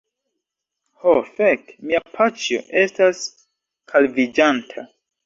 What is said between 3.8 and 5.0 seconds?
kalviĝanta!